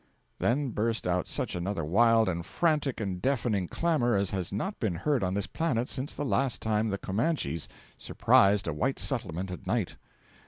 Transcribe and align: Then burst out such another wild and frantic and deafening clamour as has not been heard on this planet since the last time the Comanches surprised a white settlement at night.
Then 0.39 0.69
burst 0.69 1.05
out 1.05 1.27
such 1.27 1.53
another 1.53 1.85
wild 1.85 2.27
and 2.27 2.43
frantic 2.43 2.99
and 2.99 3.21
deafening 3.21 3.67
clamour 3.67 4.15
as 4.15 4.31
has 4.31 4.51
not 4.51 4.79
been 4.79 4.95
heard 4.95 5.23
on 5.23 5.35
this 5.35 5.45
planet 5.45 5.87
since 5.87 6.15
the 6.15 6.25
last 6.25 6.59
time 6.59 6.89
the 6.89 6.97
Comanches 6.97 7.69
surprised 7.99 8.65
a 8.67 8.73
white 8.73 8.97
settlement 8.97 9.51
at 9.51 9.67
night. 9.67 9.97